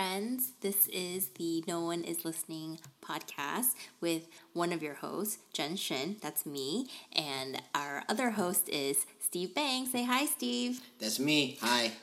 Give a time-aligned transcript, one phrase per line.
[0.00, 0.52] friends.
[0.62, 6.16] This is the No One Is Listening podcast with one of your hosts, Jen Shin.
[6.22, 6.86] That's me.
[7.12, 9.84] And our other host is Steve Bang.
[9.84, 10.80] Say hi, Steve.
[10.98, 11.58] That's me.
[11.60, 11.92] Hi.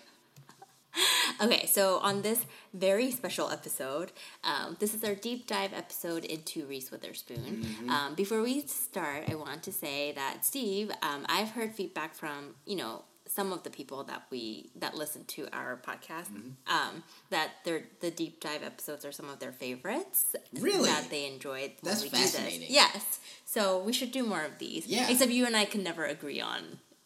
[1.39, 4.11] Okay, so on this very special episode,
[4.43, 7.63] um, this is our deep dive episode into Reese Witherspoon.
[7.63, 7.89] Mm-hmm.
[7.91, 12.55] Um, before we start, I want to say that Steve, um, I've heard feedback from
[12.65, 13.03] you know
[13.37, 16.75] some of the people that we that listen to our podcast Mm-hmm.
[16.77, 20.35] um, that their the deep dive episodes are some of their favorites.
[20.67, 20.89] Really?
[20.89, 21.71] that they enjoyed.
[21.83, 22.35] That's we do this.
[22.35, 22.67] fascinating.
[22.81, 24.83] Yes, so we should do more of these.
[24.87, 25.07] Yeah.
[25.11, 26.61] Except you and I can never agree on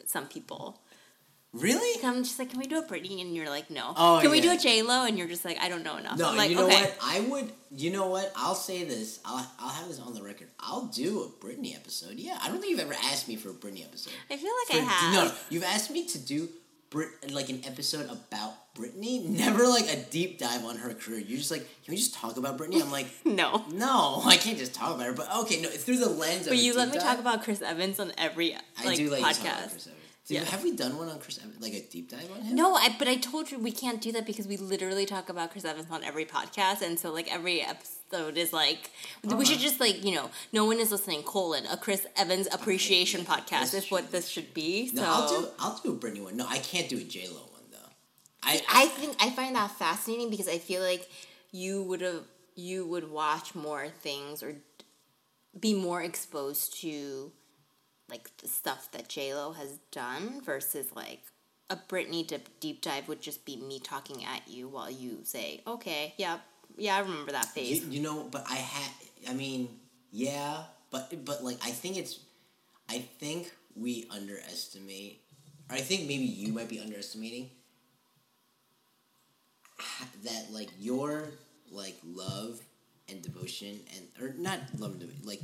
[0.06, 0.80] some people.
[1.52, 2.02] Really?
[2.02, 3.20] I'm just like, can we do a Britney?
[3.20, 3.92] And you're like, no.
[3.94, 5.04] Oh, can we do a J Lo?
[5.04, 6.18] And you're just like, I don't know enough.
[6.18, 6.80] No, I'm like, you know okay.
[6.80, 6.98] what?
[7.02, 7.52] I would.
[7.70, 8.32] You know what?
[8.34, 9.20] I'll say this.
[9.24, 10.48] I'll, I'll have this on the record.
[10.58, 12.14] I'll do a Britney episode.
[12.14, 14.14] Yeah, I don't think you've ever asked me for a Britney episode.
[14.30, 15.14] I feel like For- I have.
[15.14, 16.48] No, you've asked me to do
[16.88, 19.22] Brit like an episode about Britney.
[19.28, 21.18] Never like a deep dive on her career.
[21.20, 22.82] You're just like, can we just talk about Britney?
[22.82, 23.62] I'm like, No.
[23.72, 25.12] no, I can't just talk about her.
[25.12, 26.50] But okay, no, through the lens of.
[26.50, 29.20] But you let me dive, talk about Chris Evans on every I like do like
[29.20, 29.88] you talk about podcast.
[30.28, 30.44] Yeah.
[30.44, 31.60] Have we done one on Chris Evans?
[31.60, 32.54] Like a deep dive on him?
[32.54, 35.50] No, I, but I told you we can't do that because we literally talk about
[35.50, 38.90] Chris Evans on every podcast, and so like every episode is like
[39.24, 39.44] we uh-huh.
[39.44, 43.34] should just like you know no one is listening colon a Chris Evans appreciation yeah,
[43.34, 44.88] podcast that's is what this should be.
[44.88, 45.48] So No, I'll do.
[45.58, 46.36] I'll do a Britney one.
[46.36, 47.90] No, I can't do a J Lo one though.
[48.44, 51.08] I, I think I find that fascinating because I feel like
[51.50, 52.22] you would have
[52.54, 54.54] you would watch more things or
[55.58, 57.32] be more exposed to
[58.12, 61.22] like the stuff that J Lo has done versus like
[61.70, 65.62] a Britney dip, deep dive would just be me talking at you while you say,
[65.66, 66.38] "Okay, yeah,
[66.76, 68.92] yeah, I remember that you, phase." you know, but I had.
[69.30, 69.68] I mean,
[70.10, 72.20] yeah, but but like I think it's.
[72.90, 75.22] I think we underestimate.
[75.70, 77.48] Or I think maybe you might be underestimating
[80.24, 81.30] that like your
[81.70, 82.60] like love
[83.08, 85.40] and devotion and or not love and devotion like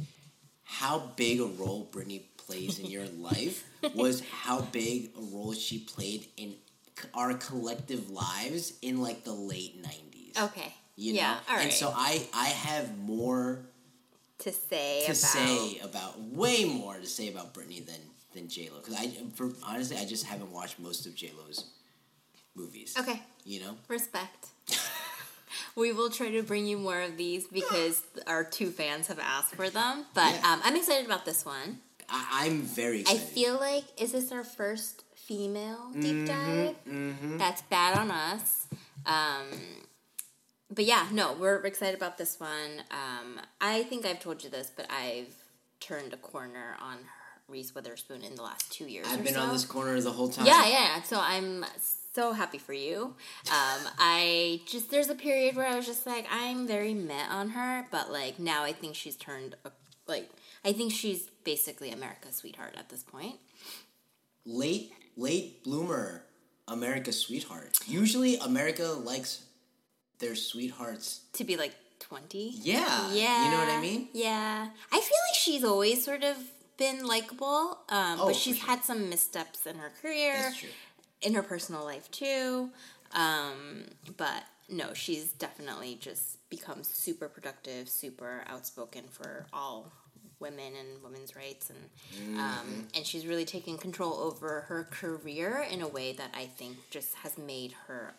[0.70, 5.78] how big a role Britney plays in your life was how big a role she
[5.78, 6.54] played in
[7.14, 11.64] our collective lives in like the late 90s Okay, you yeah, know all right.
[11.64, 13.60] and so i i have more
[14.38, 18.00] to say to about say about way more to say about Britney than
[18.34, 21.70] than J Lo because I for honestly I just haven't watched most of J Lo's
[22.54, 22.94] movies.
[22.98, 23.76] okay, you know.
[23.88, 24.48] respect.
[25.76, 29.54] We will try to bring you more of these because our two fans have asked
[29.54, 30.06] for them.
[30.14, 30.52] But Yeah.
[30.52, 31.80] um, I'm excited about this one.
[32.08, 36.74] I, I'm very I feel like is this our first female deep dive?
[36.88, 37.36] mm-hmm.
[37.36, 38.66] That's bad on us.
[39.04, 39.46] Um,
[40.70, 42.82] but yeah, no, we're excited about this one.
[42.90, 45.34] Um, I think I've told you this, but I've
[45.80, 46.98] turned a corner on
[47.48, 49.06] Reese Witherspoon in the last two years.
[49.08, 49.40] I've been so.
[49.40, 50.46] on this corner the whole time.
[50.46, 51.02] Yeah, yeah.
[51.02, 51.64] So I'm
[52.14, 53.14] so happy for you.
[53.50, 57.50] Um, I just there's a period where I was just like I'm very met on
[57.50, 59.70] her, but like now I think she's turned a,
[60.06, 60.28] like
[60.64, 63.36] I think she's basically America's sweetheart at this point.
[64.46, 66.24] Late late bloomer,
[66.66, 67.78] America's sweetheart.
[67.86, 69.44] Usually America likes
[70.18, 71.20] their sweethearts.
[71.34, 72.54] To be like twenty.
[72.62, 73.12] Yeah.
[73.12, 73.44] Yeah.
[73.44, 74.08] You know what I mean?
[74.12, 74.68] Yeah.
[74.90, 76.36] I feel like she's always sort of
[76.78, 78.68] been likable, um, Oh, but she's sure.
[78.68, 80.68] had some missteps in her career, That's true.
[81.22, 82.70] In her personal life too.
[83.12, 83.84] Um,
[84.16, 89.90] but no, she's definitely just become super productive, super outspoken for all
[90.40, 91.78] women and women's rights, and
[92.14, 92.38] Mm-hmm.
[92.38, 96.76] um, and she's really taken control over her career in a way that I think
[96.90, 98.14] just has made her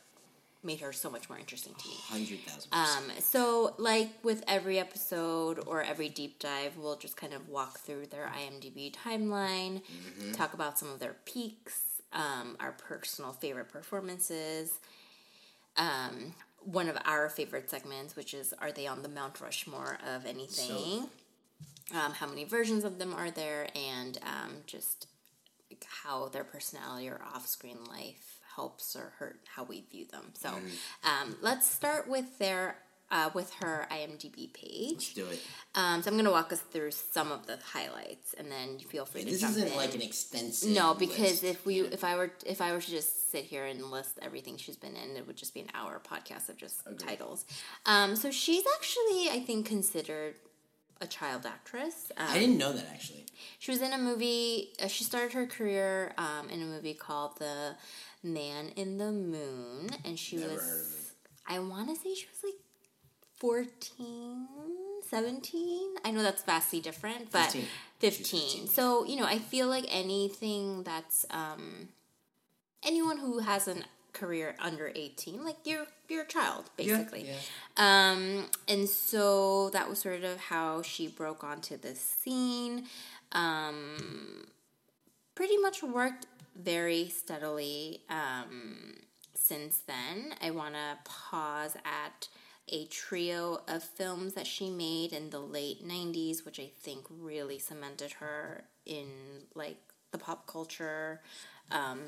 [0.61, 1.93] made her so much more interesting to me.
[2.09, 2.73] Hundred thousand.
[2.73, 7.79] Um, so, like with every episode or every deep dive, we'll just kind of walk
[7.79, 9.81] through their IMDb timeline,
[10.33, 11.81] talk about some of their peaks,
[12.14, 14.80] um, our personal favorite performances,
[15.78, 20.25] um, one of our favorite segments, which is Are They on the Mount Rushmore of
[20.25, 21.09] Anything?
[21.94, 25.08] um, how many versions of them are there, and um, just
[26.03, 30.31] how their personality or off screen life helps or hurt how we view them.
[30.34, 30.50] So
[31.03, 32.76] um, let's start with their
[33.11, 34.91] uh, with her IMDb page.
[34.94, 35.41] Let's do it.
[35.76, 39.06] Um, so I'm going to walk us through some of the highlights, and then feel
[39.06, 39.76] free to This jump isn't in.
[39.78, 40.70] like an extensive.
[40.72, 41.44] no, because list.
[41.44, 44.58] if we if I were if I were to just sit here and list everything
[44.58, 47.00] she's been in, it would just be an hour podcast of just Agreed.
[47.00, 47.46] titles.
[47.85, 50.35] Um, so she's actually, I think, considered
[51.02, 52.12] a child actress.
[52.17, 53.26] Um, I didn't know that actually.
[53.58, 54.70] she was in a movie.
[54.84, 57.76] Uh, she started her career um, in a movie called The
[58.22, 60.62] Man in the Moon, and she Never was.
[60.62, 60.96] heard of it.
[61.47, 62.53] I want to say she was like
[63.40, 64.47] 14,
[65.09, 65.96] 17.
[66.06, 67.66] I know that's vastly different, but 15.
[68.00, 68.40] 15.
[68.40, 71.90] 15, So, you know, I feel like anything that's um,
[72.86, 73.76] anyone who has a
[74.12, 77.36] career under 18 like you're you're a child Yeah, basically yeah.
[77.78, 82.86] um and so that was sort of how she broke onto the scene
[83.34, 84.47] um
[85.36, 86.26] pretty much worked
[86.59, 88.96] very steadily um
[89.36, 92.28] since then i want to pause at
[92.71, 97.59] a trio of films that she made in the late 90s which i think really
[97.59, 99.07] cemented her in
[99.55, 99.77] like
[100.11, 101.21] the pop culture
[101.71, 101.99] um,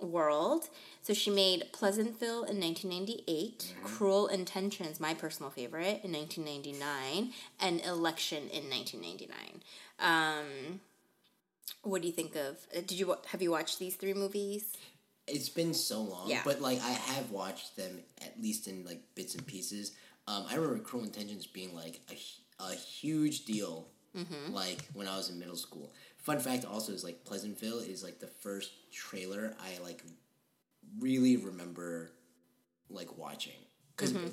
[0.00, 0.68] world.
[1.02, 8.44] So she made Pleasantville in 1998, Cruel Intentions, my personal favorite, in 1999, and Election
[8.50, 9.62] in 1999.
[9.98, 10.80] Um,
[11.82, 12.58] what do you think of?
[12.76, 14.76] uh, Did you have you watched these three movies?
[15.28, 16.42] It's been so long, Yeah.
[16.44, 19.92] but like I have watched them at least in like bits and pieces.
[20.26, 24.52] Um, I remember Cruel Intentions being like a, a huge deal, Mm-hmm.
[24.54, 25.92] like when I was in middle school.
[26.16, 30.02] Fun fact also is like Pleasantville is like the first trailer I like
[30.98, 32.10] really remember
[32.88, 33.60] like watching
[33.96, 34.12] because.
[34.14, 34.28] Mm-hmm.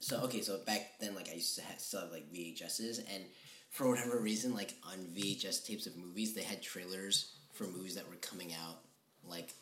[0.00, 3.24] So okay, so back then, like I used to have, still have like VHSs, and
[3.70, 8.08] for whatever reason, like on VHS tapes of movies, they had trailers for movies that
[8.08, 8.78] were coming out
[9.26, 9.54] like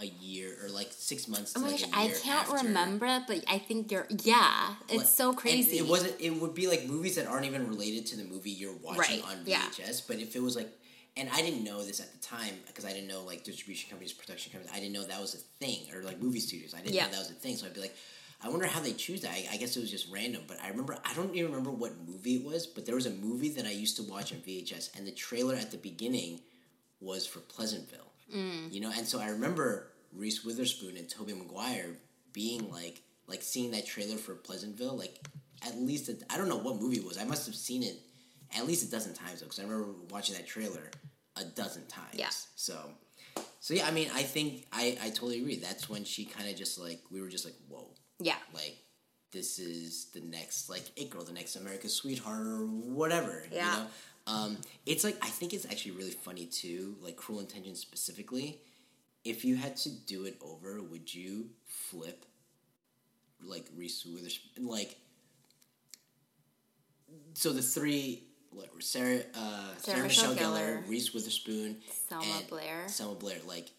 [0.00, 1.52] a year or like six months.
[1.56, 2.66] Oh my like, gosh, I can't after.
[2.66, 4.06] remember, but I think you're.
[4.10, 5.78] Yeah, it's Like, so crazy.
[5.78, 6.20] It wasn't.
[6.20, 9.22] It would be like movies that aren't even related to the movie you're watching Right,
[9.24, 9.62] on yeah.
[9.70, 10.06] VHS.
[10.08, 10.68] But if it was like,
[11.16, 14.12] and I didn't know this at the time because I didn't know like distribution companies,
[14.12, 14.74] production companies.
[14.74, 16.74] I didn't know that was a thing or like movie studios.
[16.74, 17.04] I didn't Yeah.
[17.06, 17.56] know that was a thing.
[17.56, 17.94] So I'd be like,
[18.44, 19.30] I wonder how they choose that.
[19.30, 20.42] I, I guess it was just random.
[20.48, 20.98] But I remember.
[21.04, 22.66] I don't even remember what movie it was.
[22.66, 25.54] But there was a movie that I used to watch on VHS, and the trailer
[25.54, 26.40] at the beginning
[27.00, 28.00] was for Pleasantville.
[28.34, 28.72] Mm.
[28.72, 31.96] You know, and so I remember Reese Witherspoon and Tobey Maguire
[32.32, 35.26] being like, like seeing that trailer for Pleasantville, like
[35.66, 37.18] at least I I don't know what movie it was.
[37.18, 37.96] I must have seen it
[38.56, 40.90] at least a dozen times though, because I remember watching that trailer
[41.36, 42.14] a dozen times.
[42.14, 42.28] Yeah.
[42.56, 42.78] So,
[43.60, 45.56] so yeah, I mean, I think I I totally agree.
[45.56, 47.88] That's when she kind of just like we were just like, whoa,
[48.18, 48.36] yeah.
[48.54, 48.76] like
[49.32, 53.44] this is the next like it girl, the next America's sweetheart or whatever.
[53.50, 53.72] Yeah.
[53.72, 53.86] You know?
[54.32, 54.56] Um,
[54.86, 58.60] it's like I think it's actually really funny too, like Cruel Intentions specifically.
[59.24, 62.24] If you had to do it over, would you flip
[63.44, 64.66] like Reese Witherspoon?
[64.66, 64.96] Like,
[67.34, 71.76] so the three, what Sarah, uh, Sarah, Michelle, Michelle Gellar, Gellar, Reese Witherspoon,
[72.08, 72.88] Selma Blair.
[72.88, 73.36] Selma Blair.
[73.46, 73.70] Like,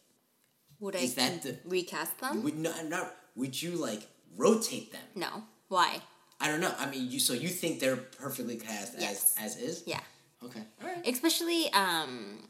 [0.80, 2.44] Would I that the- recast them?
[2.44, 4.08] would not, not would you like
[4.38, 5.02] rotate them?
[5.16, 5.44] no.
[5.70, 6.02] Why?
[6.40, 6.74] I don't know.
[6.78, 9.34] I mean, you so you think they're perfectly cast Yes.
[9.40, 9.84] as as is?
[9.88, 10.02] Yeah.
[10.46, 10.62] Okay.
[10.82, 11.08] All right.
[11.08, 12.48] especially um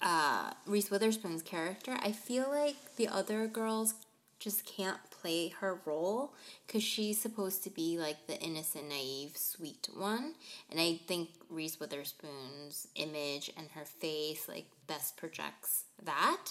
[0.00, 3.94] uh Reese Witherspoon's character I feel like the other girls
[4.38, 6.32] just can't play her role
[6.66, 10.34] because she's supposed to be like the innocent naive sweet one
[10.70, 16.44] and I think Reese Witherspoon's image and her face like best projects that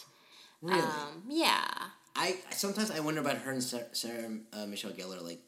[0.61, 0.81] Really?
[0.81, 1.63] um yeah
[2.15, 5.39] I sometimes I wonder about her and Sarah, Sarah uh, Michelle Gellar like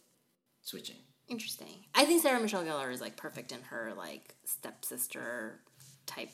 [0.62, 0.97] switching.
[1.29, 5.59] Interesting I think Sarah Michelle Gellar is like perfect in her like stepsister
[6.05, 6.29] type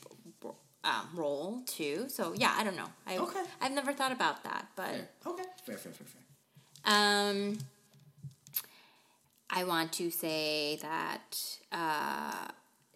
[0.84, 3.42] um, role too so yeah I don't know I, Okay.
[3.60, 5.08] I've never thought about that but Fair.
[5.26, 5.42] Okay.
[5.64, 5.76] Fair.
[5.76, 5.92] Fair.
[5.92, 6.06] Fair.
[6.06, 6.22] Fair.
[6.84, 7.58] Um,
[9.50, 11.40] I want to say that
[11.72, 12.48] uh,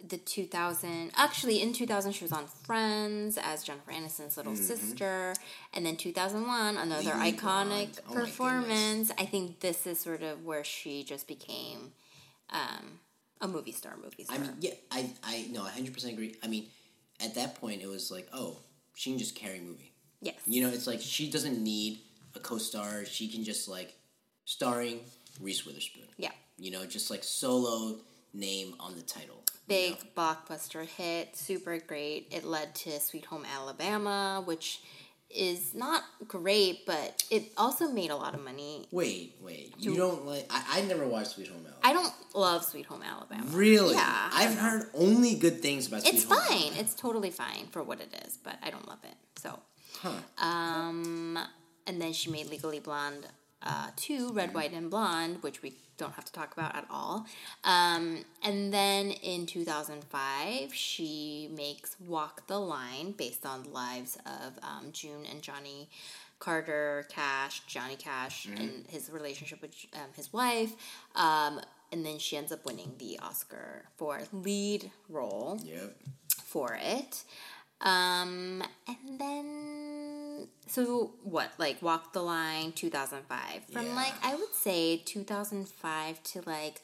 [0.09, 5.35] the 2000, actually in 2000, she was on Friends as Jennifer Aniston's little sister.
[5.75, 7.47] And then 2001, another Mm-hmm.
[7.47, 9.11] Iconic Oh performance.
[9.19, 11.93] I think this is sort of where she just became
[12.51, 13.01] um,
[13.41, 14.37] a movie star, movie star.
[14.37, 14.73] I mean, yeah.
[14.91, 15.63] I I no.
[15.63, 16.37] Hundred percent agree.
[16.43, 16.67] I mean,
[17.25, 18.59] at that point, it was like, oh,
[18.95, 19.93] she can just carry a movie.
[20.21, 20.37] yes.
[20.47, 22.01] You know, it's like she doesn't need
[22.35, 23.05] a co-star.
[23.05, 23.95] She can just like
[24.45, 25.01] starring
[25.41, 26.05] Reese Witherspoon.
[26.17, 26.31] yeah.
[26.59, 27.97] You know, just like solo
[28.35, 29.43] name on the title.
[29.71, 30.11] Big know?
[30.17, 32.29] blockbuster hit, super great.
[32.31, 34.83] It led to Sweet Home Alabama, which
[35.31, 38.87] is not great, but it also made a lot of money.
[38.91, 39.73] Wait, wait.
[39.79, 40.47] You don't like?
[40.51, 41.77] I, I never watched Sweet Home Alabama.
[41.85, 43.45] I don't love Sweet Home Alabama.
[43.51, 43.95] Really?
[43.95, 44.31] Yeah.
[44.33, 46.53] I've heard only good things about Sweet It's Home fine.
[46.63, 46.81] Alabama.
[46.81, 49.15] It's totally fine for what it is, but I don't love it.
[49.37, 49.59] So,
[50.03, 50.11] Huh.
[50.45, 51.39] um,
[51.87, 53.27] and then she made Legally Blonde
[53.63, 57.27] uh, 2, Red, White, and Blonde, which we don't have to talk about at all.
[57.65, 64.59] Um, and then in 2005, she makes Walk the Line based on the lives of
[64.63, 65.89] um, June and Johnny
[66.39, 70.73] Carter Cash, Johnny Cash, and his relationship with um, his wife.
[71.15, 71.61] Um,
[71.93, 75.97] and then she ends up winning the Oscar for lead role Yep.
[76.45, 77.25] for it.
[77.83, 79.90] Um, and then
[80.71, 81.51] so what?
[81.59, 83.59] Like Walk the Line, two thousand five.
[83.73, 83.95] From Yeah.
[84.03, 86.81] like I would say two thousand five to like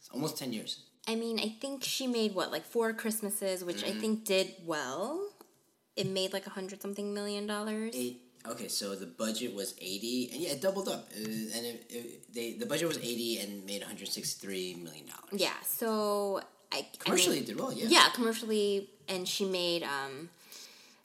[0.00, 0.72] It's almost ten years.
[1.06, 3.96] I mean I think she made what like four Christmases, which Mm-hmm.
[3.98, 5.30] I think did well.
[5.96, 7.94] It made like a hundred something million dollars.
[7.94, 8.16] It
[8.46, 12.32] Okay, so the budget was eighty, and yeah, it doubled up, uh, and it, it,
[12.32, 15.42] they the budget was eighty and made one hundred sixty three million dollars.
[15.46, 16.40] Yeah, so
[16.72, 17.72] I Commercially, I it did well.
[17.72, 17.88] Yeah.
[17.90, 20.30] yeah, commercially, and she made um,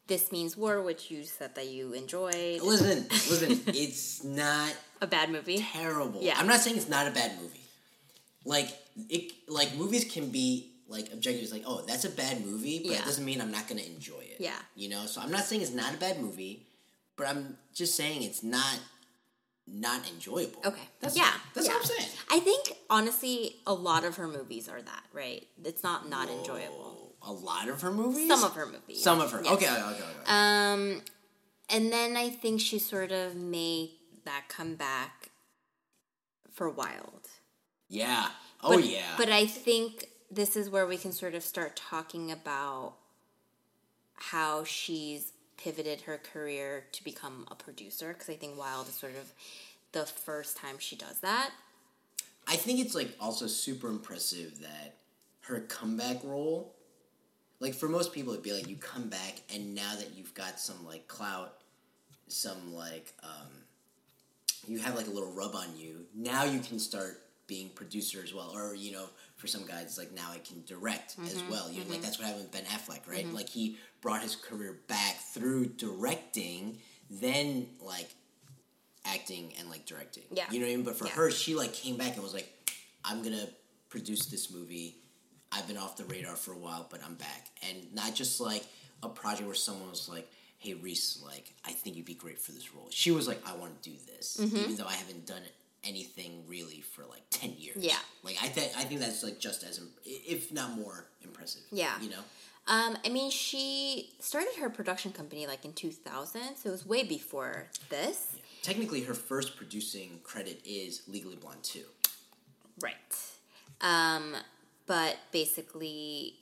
[0.08, 2.62] "This Means War," which you said that you enjoyed.
[2.62, 3.62] Listen, listen.
[3.68, 5.58] it's not A bad movie.
[5.60, 6.22] terrible.
[6.22, 6.36] Yeah.
[6.38, 7.60] I'm not saying it's not a bad movie.
[8.46, 8.70] Like
[9.10, 11.44] it, like movies can be like objective.
[11.44, 13.00] It's like, oh, that's a bad movie, but Yeah.
[13.00, 14.38] it doesn't mean I'm not gonna enjoy it.
[14.40, 14.60] Yeah.
[14.76, 16.66] You know, so I'm not saying it's not a bad movie,
[17.16, 18.80] but I'm just saying it's not
[19.66, 20.60] not enjoyable.
[20.66, 20.82] Okay.
[21.00, 21.32] That's yeah.
[21.54, 21.74] That's yeah.
[21.74, 22.10] what I'm saying.
[22.30, 25.48] I think honestly, a lot of her movies are that right.
[25.64, 27.03] It's not not enjoyable.
[27.26, 28.28] A lot of her movies.
[28.28, 29.02] Some of her movies.
[29.04, 29.42] Some of her.
[29.44, 29.54] Yes.
[29.54, 29.68] Okay.
[29.70, 29.82] Okay.
[29.82, 30.04] Okay.
[30.04, 30.04] okay.
[30.28, 31.02] Um,
[31.70, 33.92] and then I think she sort of made
[34.26, 35.30] that comeback
[36.52, 37.28] for Wild.
[37.90, 38.30] yeah.
[38.66, 39.16] Oh But- yeah.
[39.18, 42.94] But I think this is where we can sort of start talking about
[44.16, 49.16] how she's pivoted her career to become a producer because I think Wild is sort
[49.16, 49.34] of
[49.92, 51.52] the first time she does that.
[52.48, 54.96] I think it's like also super impressive that
[55.42, 56.74] her comeback role,
[57.64, 60.60] like for most people, it'd be like you come back and now that you've got
[60.60, 61.54] some like clout,
[62.28, 63.48] some like um,
[64.68, 66.06] you have like a little rub on you.
[66.14, 69.06] Now you can start being producer as well, or you know,
[69.38, 71.52] for some guys, like now I can direct as mm-hmm.
[71.52, 71.72] well.
[71.72, 72.02] You know, like mm-hmm.
[72.02, 73.26] that's what happened with Ben Affleck, right?
[73.26, 73.36] Mm-hmm.
[73.36, 76.80] Like he brought his career back through directing,
[77.10, 78.10] then like
[79.06, 80.24] acting and like directing.
[80.34, 80.44] Yeah.
[80.52, 80.86] You know what I mean?
[80.86, 81.14] But for Yeah.
[81.14, 82.50] her, she like came back and was like,
[83.06, 83.48] I'm gonna
[83.88, 84.98] produce this movie.
[85.54, 87.48] I've been off the radar for a while, but I'm back.
[87.70, 88.66] And not just like
[89.02, 92.54] a project where someone was like, Hey Reese, like, I think you'd be great for
[92.54, 92.88] this role.
[92.90, 94.38] She was like, I wanna do this.
[94.40, 94.56] Mm-hmm.
[94.56, 95.42] Even though I haven't done
[95.84, 97.78] anything really for like ten years.
[97.78, 97.98] Yeah.
[98.24, 101.64] Like I think I think that's like just as if not more impressive.
[101.72, 102.00] Yeah.
[102.02, 102.24] You know?
[102.66, 107.04] Um, I mean, she started her production company like in 2000, so it was way
[107.04, 108.38] before this.
[108.62, 111.82] Technically her first producing credit is Legally Blonde 2.
[112.82, 112.96] Right.
[113.82, 114.36] Um,
[114.94, 116.36] but basically,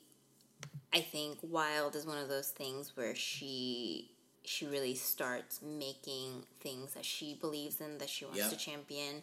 [0.94, 4.12] I think Wild is one of those things where she
[4.44, 8.50] she really starts making things that she believes in that she wants Yep.
[8.50, 9.22] to champion.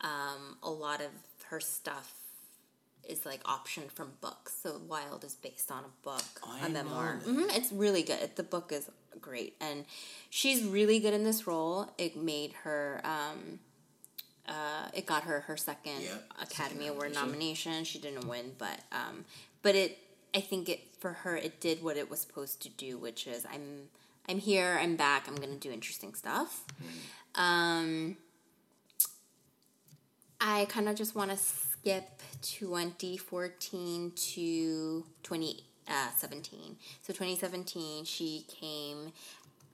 [0.00, 1.10] Um, a lot of
[1.50, 2.14] her stuff
[3.08, 4.56] is like optioned from books.
[4.60, 7.20] So Wild is based on a book, I a memoir.
[7.24, 8.34] know hmm It's really good.
[8.34, 8.90] The book is
[9.20, 9.84] great, and
[10.30, 11.92] she's really good in this role.
[11.96, 13.00] It made her.
[13.04, 13.60] Um,
[14.48, 17.84] uh, it got her her second Yep, Academy second Award nomination.
[17.84, 19.24] She didn't win, but um,
[19.62, 19.98] but it.
[20.36, 23.46] I think it for her it did what it was supposed to do, which is
[23.46, 23.88] I'm
[24.28, 26.64] I'm here, I'm back, I'm gonna do interesting stuff.
[27.34, 28.16] Um,
[30.40, 36.76] I kind of just want to skip 2014 to 2017.
[37.02, 39.12] So 2017, she came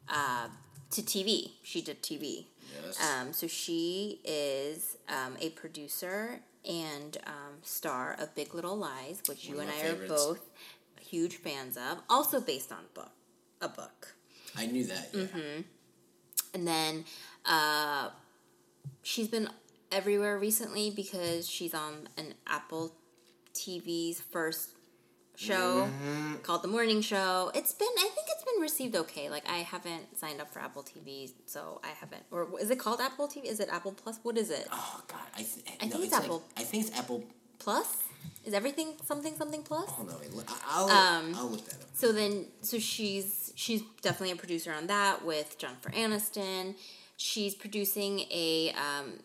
[0.09, 0.49] uh,
[0.91, 1.53] to TV.
[1.63, 2.47] She did TV.
[2.85, 2.99] Yes.
[3.03, 9.47] Um, so she is um, a producer and um, star of Big Little Lies, which
[9.49, 10.51] One you and I are both
[11.01, 11.99] huge fans of.
[12.09, 13.11] Also based on book,
[13.61, 14.15] a book.
[14.57, 15.09] I knew that.
[15.13, 15.21] Yeah.
[15.23, 15.61] Mm-hmm.
[16.55, 17.05] And then
[17.47, 18.11] uh,
[19.03, 19.49] she's been
[19.93, 22.93] everywhere recently because she's on an Apple
[23.55, 24.71] TV's first
[25.37, 26.35] show Mm-hmm.
[26.43, 27.51] called The Morning Show.
[27.55, 28.10] It's been, I it's been
[28.81, 29.29] received okay.
[29.31, 32.23] Like, I haven't signed up for Apple TV, so I haven't.
[32.31, 33.45] Or is it called Apple TV?
[33.45, 34.19] Is it Apple Plus?
[34.23, 34.67] What is it?
[34.73, 36.43] Oh god, I, th- I no, think it's like- Apple.
[36.57, 37.25] I think it's Apple.
[37.59, 37.99] Plus?
[38.45, 39.91] Is everything something something plus?
[39.99, 40.17] Oh no,
[40.67, 41.89] I'll Um, I'll look that up.
[41.95, 46.75] So then, so she's she's definitely a producer on that with Jennifer Aniston.
[47.19, 49.21] She's producing a um,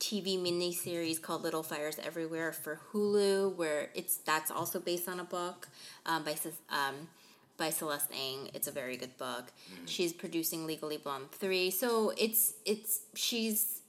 [0.00, 5.24] TV miniseries called Little Fires Everywhere for Hulu, where it's that's also based on a
[5.24, 5.68] book
[6.04, 6.36] um, by
[6.68, 7.08] um,
[7.62, 8.50] by Celeste Ng.
[8.54, 9.52] It's a very good book.
[9.86, 13.82] She's producing Legally Blonde three, so it's it's she's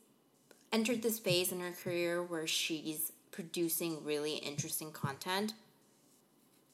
[0.72, 5.53] entered this phase in her career where she's producing really interesting content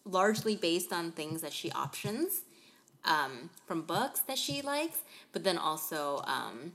[0.03, 2.41] largely based on things that she options
[3.05, 6.73] um, from books that she likes, but then also um,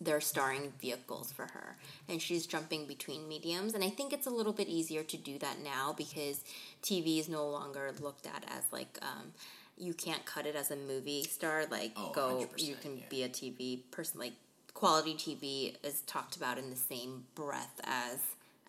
[0.00, 1.76] they're starring vehicles for her.
[2.08, 3.74] And she's jumping between mediums.
[3.74, 6.44] And I think it's a little bit easier to do that now because
[6.82, 9.32] TV is no longer looked at as like, um,
[9.76, 11.64] you can't cut it as a movie star.
[11.70, 13.02] Like, Oh, go, you can yeah.
[13.08, 14.20] be a TV person.
[14.20, 14.34] Like,
[14.74, 18.18] quality TV is talked about in the same breath as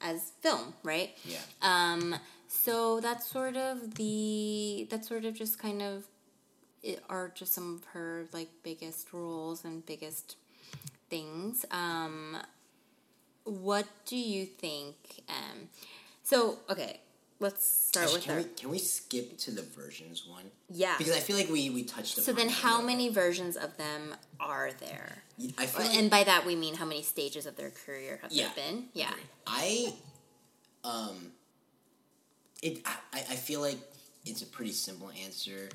[0.02, 1.12] as film, right?
[1.26, 1.38] Yeah.
[1.62, 2.16] Um,
[2.48, 6.06] so that's sort of the that's sort of just kind of
[6.82, 10.38] it are just some of her like biggest roles and biggest
[11.10, 11.66] things.
[11.72, 12.38] Um,
[13.44, 14.96] what do you think?
[15.28, 15.70] Um,
[16.24, 17.00] so okay,
[17.40, 20.44] let's start with can our we can we skip to the versions one?
[20.70, 20.96] yeah.
[20.98, 24.72] Because I feel like we we touched So then, how many versions of them are
[24.80, 25.24] there?
[25.58, 28.32] I feel like And by that we mean how many stages of their career have
[28.32, 28.50] Yeah.
[28.56, 28.86] there been?
[28.94, 29.14] Yeah.
[29.48, 29.94] I
[30.84, 31.32] um
[32.62, 33.78] it I, I I feel like
[34.26, 35.70] it's a pretty simple answer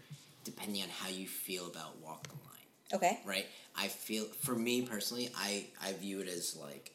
[0.44, 3.20] depending on how you feel about Walk the Line, Okay.
[3.24, 3.46] right?
[3.76, 6.92] I feel for me personally, I I view it as like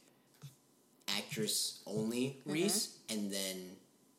[1.18, 2.52] actress only Mm-hmm.
[2.54, 3.58] Reese and then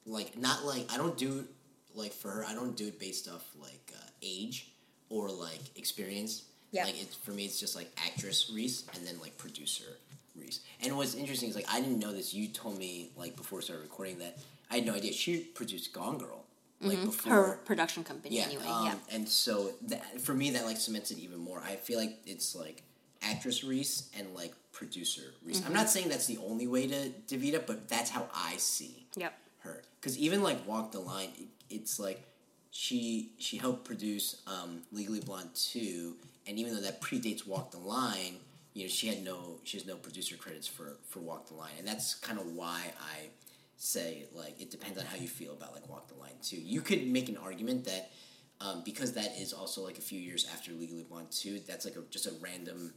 [0.06, 1.44] like not like I don't do
[1.94, 4.72] like for her I don't do it based off like uh, age
[5.08, 6.44] or like experience.
[6.72, 6.84] Yeah.
[6.84, 9.96] Like it's for me it's just like actress Reese and then like producer
[10.36, 10.60] Reese.
[10.82, 12.34] And what's interesting is like I didn't know this.
[12.34, 14.38] You told me like before we started recording that
[14.70, 16.39] I had no idea she produced Gone Girl
[16.80, 16.98] like.
[16.98, 17.28] Mm-hmm.
[17.30, 18.64] Her production company, yeah, anyway.
[18.66, 18.94] um, yeah.
[19.12, 21.60] and so that, for me that like cements it even more.
[21.64, 22.82] I feel like it's like
[23.22, 25.58] actress Reese and like producer Reese.
[25.58, 25.74] I'm Mm-hmm.
[25.74, 29.34] not saying that's the only way to divide it, but that's how I see Yep.
[29.60, 32.22] her because even like walk the line it, it's like
[32.70, 36.14] she she helped produce um, legally blonde 2
[36.46, 38.36] and even though that predates walk the line
[38.74, 41.72] you know she had no she has no producer credits for for walk the line
[41.78, 43.16] and that's kind of why i
[43.82, 46.82] say like it depends on how you feel about like walk the line too you
[46.82, 48.10] could make an argument that
[48.60, 51.96] um, because that is also like a few years after legally blonde 2 that's like
[51.96, 52.92] a, just a random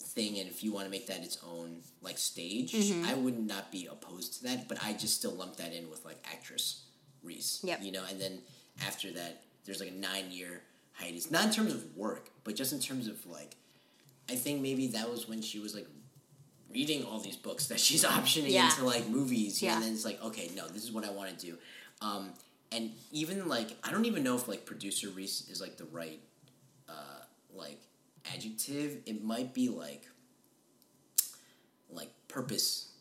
[0.00, 2.74] thing and if you want to make that its own like stage
[3.06, 6.04] i would not be opposed to that but i just still lump that in with
[6.04, 6.82] like actress
[7.22, 7.80] reese Yep.
[7.82, 8.40] you know and then
[8.84, 10.62] after that there's like a nine year
[10.94, 13.54] hiatus not in terms of work but just in terms of like
[14.28, 15.86] i think maybe that was when she was like
[16.72, 18.66] reading all these books that she's optioning Yeah.
[18.70, 19.74] into like movies Yeah.
[19.74, 21.58] and then it's like okay no this is what i want to do
[22.00, 22.30] um,
[22.70, 26.20] and even like i don't even know if like producer reese is like the right
[26.88, 27.20] uh,
[27.54, 27.80] like
[28.34, 30.06] adjective it might be like
[31.90, 32.92] like purpose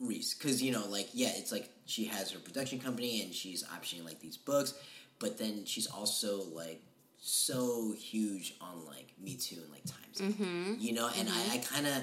[0.00, 3.62] Reese because you know like yeah it's like she has her production company and she's
[3.64, 4.74] optioning like these books
[5.20, 6.82] but then she's also like
[7.18, 10.74] so huge on like Me Too and like Times Mm-hmm.
[10.78, 12.02] you know and I, I kind of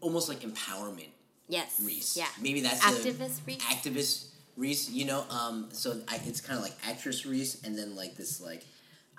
[0.00, 1.08] almost like empowerment
[1.48, 1.80] Yes.
[1.84, 2.28] Reese Yeah.
[2.40, 3.62] maybe that's Activist the, Reese.
[3.64, 4.24] activist
[4.56, 8.16] Reese you know um so I, it's kind of like actress Reese and then like
[8.16, 8.64] this like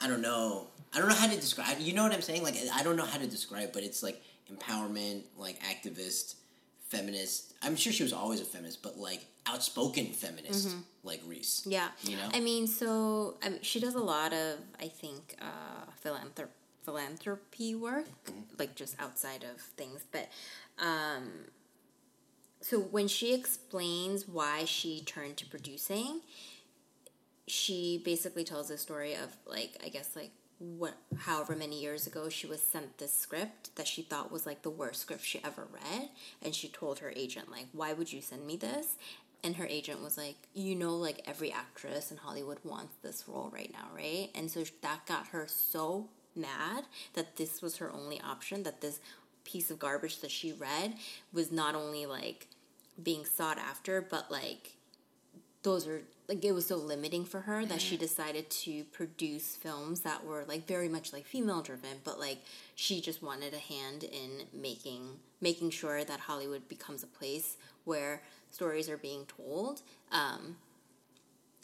[0.01, 2.55] I don't know I don't know how to describe you know what I'm saying like
[2.73, 6.35] I don't know how to describe but it's like empowerment like activist
[6.89, 11.71] feminist I'm sure she was always a feminist but like outspoken feminist like Reese Mm-hmm.
[11.71, 11.89] Yeah.
[12.03, 15.85] you know I mean, so I mean, she does a lot of, I think, uh,
[16.03, 16.47] philanthrop-
[16.83, 18.41] philanthropy work, Mm-hmm.
[18.59, 20.03] like just outside of things.
[20.11, 20.29] But
[20.79, 21.29] um,
[22.61, 26.21] so when she explains why she turned to producing,
[27.47, 32.29] she basically tells a story of like, I guess, like what, however many years ago,
[32.29, 35.67] she was sent this script that she thought was like the worst script she ever
[35.73, 36.09] read,
[36.41, 38.95] and she told her agent like, "Why would you send me this?"
[39.43, 43.49] And her agent was like, "You know, like every actress in Hollywood wants this role
[43.53, 48.19] right now, right?" And so that got her so mad that this was her only
[48.21, 48.63] option.
[48.63, 48.99] That this
[49.43, 50.93] piece of garbage that she read
[51.31, 52.47] was not only like
[53.01, 54.73] being sought after, but like
[55.63, 60.01] those are like it was so limiting for her that she decided to produce films
[60.01, 62.39] that were like very much like female driven but like
[62.75, 65.07] she just wanted a hand in making
[65.41, 70.57] making sure that hollywood becomes a place where stories are being told um,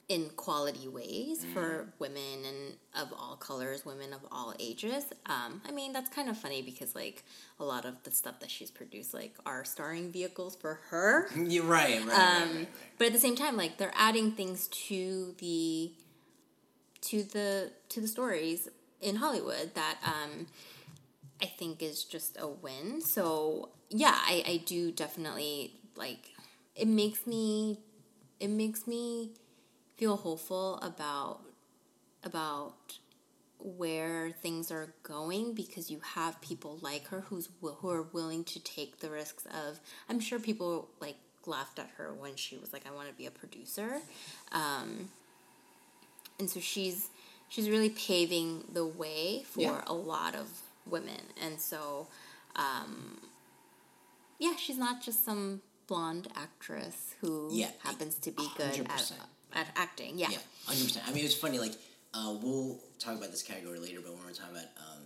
[0.09, 5.05] in quality ways for women and of all colors women of all ages.
[5.27, 7.23] Um, i mean that's kind of funny because like
[7.59, 11.29] a lot of the stuff that she's produced like are starring vehicles for her.
[11.35, 12.67] You're right right, right, um, right, right.
[12.97, 15.91] but at the same time like they're adding things to the
[17.01, 18.67] to the to the stories
[19.01, 20.47] in hollywood that um
[21.41, 22.99] i think is just a win.
[23.01, 26.31] So yeah i i do definitely like
[26.75, 27.77] it makes me
[28.39, 29.31] it makes me
[29.99, 31.41] feel hopeful about
[32.23, 32.73] about
[33.61, 38.59] where things are going because you have people like her who's who are willing to
[38.63, 42.85] take the risks of I'm sure people like laughed at her when she was like
[42.87, 43.97] I want to be a producer
[44.53, 45.09] um,
[46.39, 47.09] and so she's
[47.49, 49.81] she's really paving the way for Yeah.
[49.87, 50.47] a lot of
[50.85, 52.07] women and so
[52.55, 53.19] um,
[54.39, 59.11] yeah she's not just some blonde actress who Yeah, happens to be good at, 100%.
[59.53, 61.07] At acting yeah Yeah, hundred percent.
[61.07, 61.59] I mean, it's funny.
[61.59, 61.73] Like,
[62.13, 65.03] uh, we'll talk about this category later, but when we're talking about um,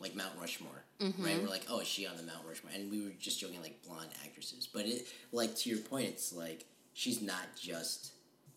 [0.00, 1.24] like Mount Rushmore, Mm-hmm.
[1.24, 1.42] right?
[1.42, 2.70] We're like, oh, is she on the Mount Rushmore?
[2.74, 4.66] And we were just joking, like blonde actresses.
[4.72, 8.12] But it, like, to your point, it's like she's not just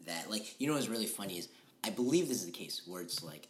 [0.05, 0.29] that.
[0.29, 1.49] Like, you know what's really funny is
[1.83, 3.47] I believe this is the case where it's like,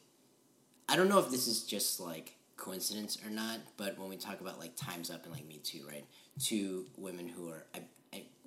[0.89, 4.39] I don't know if this is just like coincidence or not, but when we talk
[4.41, 6.06] about like Times Up and like Me Too, right?
[6.39, 7.80] Two women who are, I,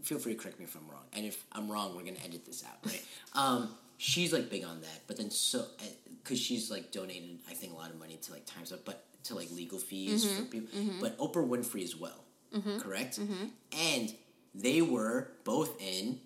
[0.02, 1.04] feel free to correct me if I'm wrong.
[1.14, 3.02] And if I'm wrong, we're gonna edit this out, right?
[3.34, 5.64] um, she's like big on that, but then so
[6.22, 9.04] because she's like donated, I think a lot of money to like Times Up, but
[9.24, 10.36] to like legal fees Mm-hmm.
[10.36, 10.80] for people.
[11.00, 12.24] But Oprah Winfrey as well,
[12.80, 13.18] correct?
[13.78, 14.14] And
[14.54, 16.18] they were both in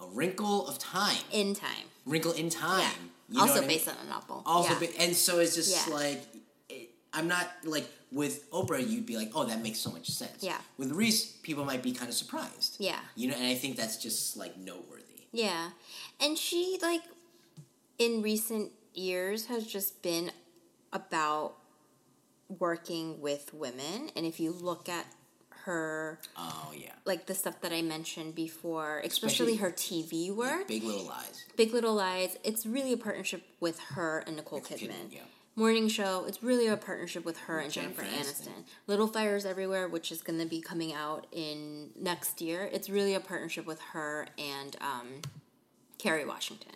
[0.00, 1.86] A Wrinkle of Time, In time.
[2.06, 2.80] Wrinkle in Time.
[2.80, 2.90] Yeah.
[3.28, 3.76] You know also what I mean?
[3.78, 4.42] based on a novel.
[4.46, 4.78] Also, yeah.
[4.78, 5.94] big, and so it's just Yeah.
[5.94, 6.22] like
[7.16, 8.86] I'm not like with Oprah.
[8.88, 10.42] You'd be like, oh, that makes so much sense.
[10.42, 10.58] Yeah.
[10.78, 12.76] With Reese, people might be kind of surprised.
[12.78, 12.98] Yeah.
[13.16, 15.02] You know, and I think that's just like noteworthy.
[15.32, 15.70] Yeah.
[16.20, 17.02] And she like
[17.98, 20.30] in recent years has just been
[20.92, 21.54] about
[22.58, 25.04] working with women and if you look at
[25.64, 26.92] her Oh yeah.
[27.04, 31.44] like the stuff that I mentioned before, Especially- especially, her TV work, Big Little Lies.
[31.56, 34.78] Big Little Lies, it's really a partnership with her and Nicole Kidman.
[34.78, 35.20] Kidman, yeah.
[35.58, 38.48] Morning Show, it's really a partnership with her and Jennifer Jennifer, Aniston.
[38.48, 38.64] Aniston.
[38.86, 43.14] Little Fires Everywhere, which is going to be coming out in next year, it's really
[43.14, 45.22] a partnership with her and um,
[45.96, 46.74] Kerry Washington.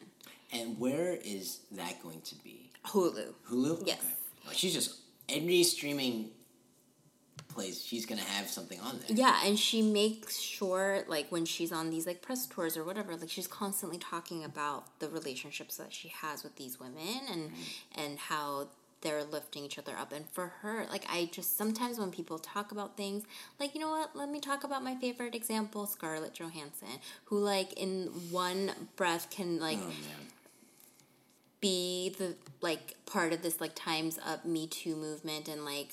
[0.50, 2.70] And where is that going to be?
[2.86, 3.34] Hulu.
[3.50, 3.86] Hulu.
[3.86, 3.98] Yes.
[3.98, 4.14] Okay.
[4.48, 4.96] Oh, she's just
[5.28, 6.30] every streaming
[7.54, 7.82] place.
[7.82, 9.16] She's gonna have something on there.
[9.16, 13.16] Yeah, and she makes sure, like, when she's on these, like, press tours or whatever,
[13.16, 18.00] like, she's constantly talking about the relationships that she has with these women and, mm-hmm.
[18.00, 18.68] and how
[19.02, 20.12] they're lifting each other up.
[20.12, 23.24] And for her, like, I just, sometimes when people talk about things,
[23.58, 27.72] like, you know what, let me talk about my favorite example, Scarlett Johansson, who, like,
[27.74, 29.92] in one breath can, like, Oh
[31.60, 35.90] be the like part of this like times up me too movement and like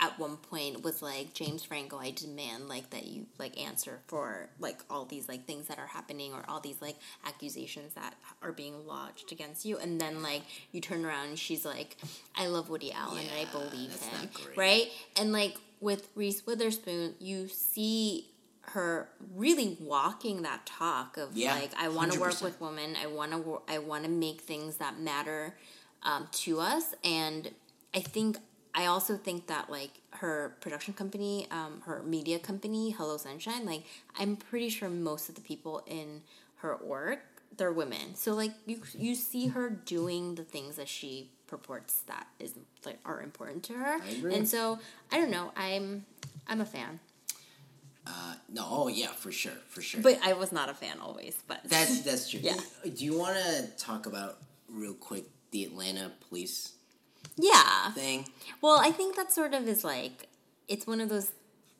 [0.00, 4.48] at one point was like james franco i demand like that you like answer for
[4.58, 8.52] like all these like things that are happening or all these like accusations that are
[8.52, 9.78] being lodged against you.
[9.78, 11.96] And then like you turn around and she's like
[12.36, 13.18] i love woody allen.
[13.18, 14.28] And i believe him.
[14.56, 14.88] right?
[15.16, 18.26] And like with reese witherspoon you see
[18.62, 22.96] her really walking that talk of Yeah, like I want to work with women.
[23.00, 25.56] I want to I want to make things that matter
[26.02, 27.50] um, to us, and
[27.94, 28.38] I think
[28.74, 33.82] I also think that like her production company, um, her media company, Hello Sunshine, like
[34.18, 36.22] I'm pretty sure most of the people in
[36.56, 37.20] her work
[37.56, 38.14] they're women.
[38.14, 42.54] So like you you see her doing the things that she purports that is
[42.86, 44.34] like are important to her, agree.
[44.34, 44.78] and so
[45.10, 45.52] I don't know.
[45.56, 46.06] I'm
[46.46, 47.00] I'm a fan,
[48.06, 48.64] Uh, no.
[48.68, 50.00] Oh yeah, for sure, for sure.
[50.00, 51.36] but I was not a fan always.
[51.46, 52.40] But that's that's true.
[52.42, 52.54] Yeah.
[52.84, 56.72] Do you want to talk about real quick the Atlanta police
[57.40, 57.90] yeah.
[57.92, 58.26] thing?
[58.60, 60.28] Well, I think that sort of is like
[60.68, 61.32] it's one of those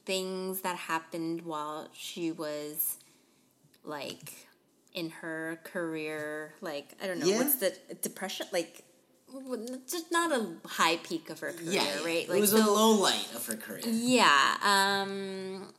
[0.04, 2.96] things that happened while she was
[3.84, 4.32] like
[4.94, 6.54] in her career.
[6.60, 7.38] Like I don't know Yeah.
[7.38, 8.84] what's the depression like.
[9.88, 12.28] Just not a high peak of her career, Yeah, right?
[12.28, 13.80] it was a low light of her career.
[13.86, 14.56] Yeah.
[14.60, 15.72] Um,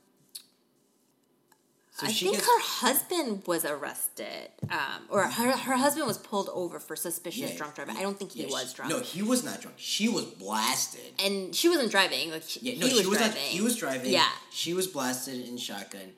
[2.02, 6.18] So I she think gets- her husband was arrested, um, or her her husband was
[6.18, 7.96] pulled over for suspicious Yeah, drunk driving.
[7.98, 8.92] I don't think he yeah, was she- drunk.
[8.92, 9.78] No, he was not drunk.
[9.80, 11.14] She was blasted.
[11.20, 12.32] and she wasn't driving.
[12.32, 13.36] Like Yeah, he no, was she was driving.
[13.36, 13.44] not.
[13.58, 14.12] He was driving.
[14.12, 14.30] Yeah.
[14.52, 16.14] she was blasted in shotgun.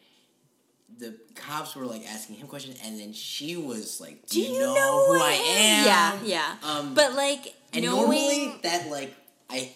[1.00, 5.06] The cops were like asking him questions, and then she was like, "Do, you, know,
[5.08, 6.56] who I am?" Yeah, yeah.
[6.64, 9.14] Um, but like And knowing, normally that like
[9.50, 9.74] I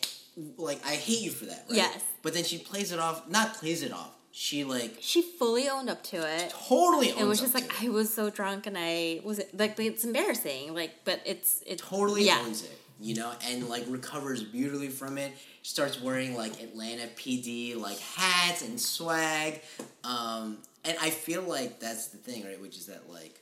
[0.57, 1.77] like I hate you for that, right?
[1.77, 2.01] Yes.
[2.21, 3.27] But then she plays it off.
[3.29, 4.11] Not plays it off.
[4.39, 6.53] She like she fully owned up to it.
[6.69, 7.85] totally and was just like, it.
[7.85, 10.75] I was so drunk, and I was like, it's embarrassing.
[10.75, 12.43] Like, but it's it totally yeah.
[12.45, 15.33] owns it, you know, and like recovers beautifully from it.
[15.63, 19.59] Starts wearing like Atlanta PD like hats and swag,
[20.03, 22.61] um, and I feel like that's the thing, right?
[22.61, 23.41] Which is that like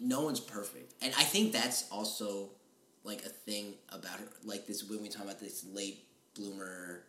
[0.00, 2.48] no one's perfect, and I think that's also
[3.04, 6.02] like a thing about her, like this when we talk about this late
[6.34, 7.02] bloomer,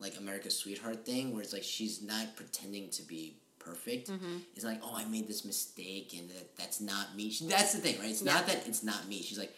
[0.00, 4.10] like America's sweetheart thing, where it's like she's not pretending to be perfect.
[4.10, 4.38] Mm-hmm.
[4.54, 7.30] It's like, oh, I made this mistake, and that, that's not me.
[7.30, 8.10] She, that's the thing, right?
[8.10, 9.22] It's not that it's not me.
[9.22, 9.54] She's like,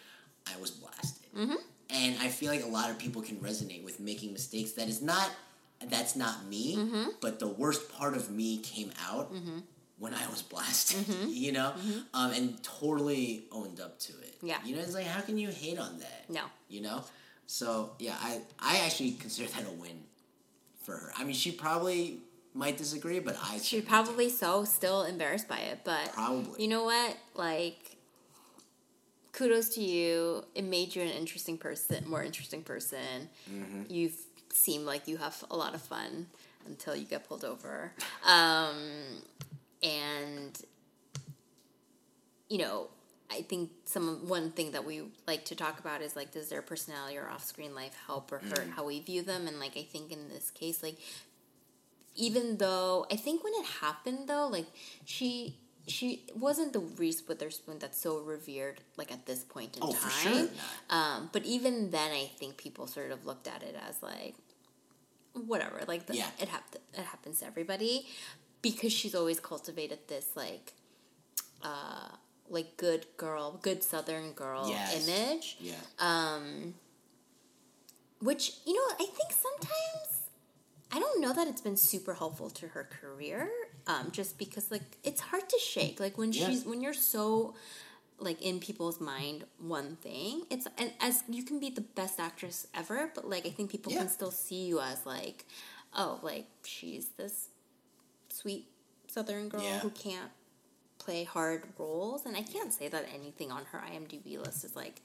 [0.52, 1.54] I was blasted, mm-hmm.
[1.90, 4.72] and I feel like a lot of people can resonate with making mistakes.
[4.72, 5.30] That is not.
[5.88, 7.08] That's not me, mm-hmm.
[7.22, 9.32] but the worst part of me came out
[10.00, 11.72] when I was blasted, you know,
[12.12, 14.36] um, and totally owned up to it.
[14.42, 14.56] Yeah.
[14.64, 16.24] you know, it's like how can you hate on that?
[16.28, 16.42] No.
[16.68, 17.04] you know.
[17.46, 20.02] So yeah, I I actually consider that a win
[20.90, 21.12] for her.
[21.16, 22.18] I mean, she probably
[22.54, 26.62] might disagree, but I She certainly probably so still embarrassed by it, but Probably.
[26.62, 27.16] you know what?
[27.34, 27.96] Like,
[29.32, 30.44] kudos to you.
[30.54, 33.28] It made you an interesting person, more interesting person.
[33.50, 33.82] Mm-hmm.
[33.88, 34.10] You
[34.52, 36.26] seem like you have a lot of fun
[36.66, 37.92] until you get pulled over,
[38.26, 38.76] um,
[39.82, 40.60] and
[42.48, 42.88] you know.
[43.32, 46.62] I think some one thing that we like to talk about is like, does their
[46.62, 48.72] personality or off screen life help or hurt Mm.
[48.72, 49.46] how we view them?
[49.46, 50.98] And like, I think in this case, like,
[52.16, 54.66] even though I think when it happened though, like
[55.04, 59.92] she she wasn't the Reese Witherspoon that's so revered like at this point in Oh,
[59.92, 60.00] time.
[60.00, 60.48] for sure.
[60.90, 64.34] Um, but even then, I think people sort of looked at it as like
[65.32, 66.30] whatever, like the, Yeah.
[66.40, 68.06] it hap- it happens to everybody
[68.62, 70.72] because she's always cultivated this like
[71.62, 72.08] uh
[72.50, 75.08] like good girl, good Southern girl Yes.
[75.08, 75.74] image Yeah.
[75.98, 76.74] um,
[78.20, 80.28] which you know I think sometimes
[80.92, 83.48] I don't know that it's been super helpful to her career.
[83.86, 85.98] Um, just because like it's hard to shake.
[86.00, 86.48] Like when Yeah.
[86.48, 87.54] she's when you're so
[88.18, 92.66] like in people's mind one thing it's and as you can be the best actress
[92.74, 94.00] ever but like i think people Yeah.
[94.00, 95.46] can still see you as like
[95.96, 97.48] oh like she's this
[98.28, 98.66] sweet
[99.08, 99.78] southern girl Yeah.
[99.78, 100.30] who can't
[101.00, 105.00] play hard roles and i can't say that anything on her imdb list is like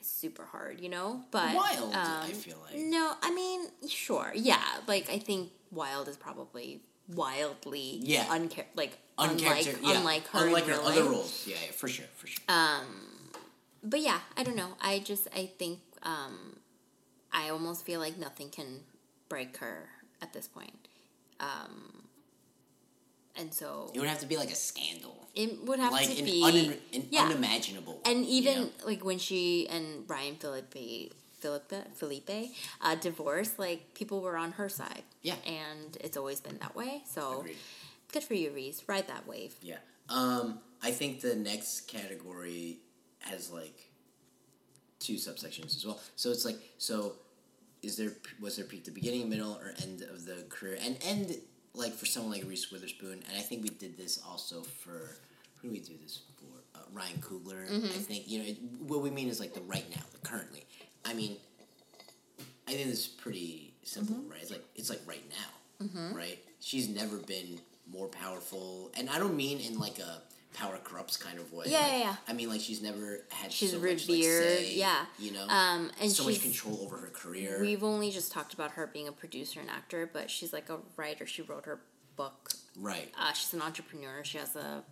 [0.00, 2.78] super hard you know but Wild, I um, feel like.
[2.78, 6.80] no i mean sure yeah like i think wild is probably
[7.14, 8.24] wildly Yeah.
[8.26, 9.98] unchar- like unlike yeah.
[9.98, 11.10] unlike her unlike her other life.
[11.10, 11.44] roles.
[11.46, 12.44] Yeah, yeah, for sure, for sure.
[12.48, 12.86] Um
[13.82, 14.72] but yeah, I don't know.
[14.80, 16.56] I just I think um,
[17.32, 18.80] I almost feel like nothing can
[19.28, 19.88] break her
[20.20, 20.88] at this point.
[21.40, 22.02] Um,
[23.38, 26.18] and so it would have to be like a scandal, it would have like to
[26.18, 27.24] an, be un- an yeah.
[27.24, 28.00] unimaginable.
[28.04, 28.70] and you even know?
[28.84, 34.68] like when she and Ryan Phillippe Phillippe Phillippe uh, divorced, like people were on her
[34.68, 35.02] side.
[35.22, 35.36] Yeah.
[35.46, 37.02] and it's always been that way.
[37.06, 37.56] So Agreed.
[38.12, 38.82] good for you, Reese.
[38.86, 39.54] Ride that wave.
[39.60, 39.76] Yeah.
[40.08, 42.78] Um, I think the next category
[43.20, 43.90] has like
[45.00, 46.00] two subsections as well.
[46.16, 47.14] So it's like so
[47.82, 50.78] is there was there peak the beginning, middle, or end of the career?
[50.80, 51.36] And end
[51.78, 55.16] like for someone like Reese Witherspoon, and I think we did this also for
[55.60, 56.44] who do we do this for?
[56.74, 57.68] Uh, Ryan Coogler.
[57.68, 57.86] Mm-hmm.
[57.86, 60.64] I think you know it, what we mean is like the right now, the currently.
[61.04, 61.36] I mean,
[62.66, 64.30] I think this is pretty simple, mm-hmm.
[64.30, 64.42] right?
[64.42, 66.14] It's like it's like right now, mm-hmm.
[66.14, 66.38] right?
[66.60, 67.60] She's never been
[67.90, 70.22] more powerful, and I don't mean in like a
[70.54, 71.66] power corrupts kind of way.
[71.68, 72.16] Yeah, Like, yeah, yeah.
[72.26, 75.06] I mean, like she's never had She's so much, like, revered, say, yeah.
[75.18, 77.58] You know, Um, and so much control over her career.
[77.60, 80.78] We've only just talked about her being a producer and actor, but she's like a
[80.96, 81.26] writer.
[81.26, 81.80] She wrote her
[82.16, 82.50] book.
[82.76, 83.12] right.
[83.18, 84.24] Uh, she's an entrepreneur.
[84.24, 84.82] She has a